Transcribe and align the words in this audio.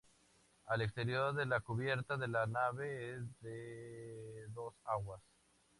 Al 0.65 0.81
exterior 0.81 1.45
la 1.47 1.59
cubierta 1.59 2.17
de 2.17 2.27
la 2.27 2.47
nave 2.47 3.17
es 3.17 3.21
a 3.43 4.51
dos 4.51 4.73
aguas. 4.83 5.21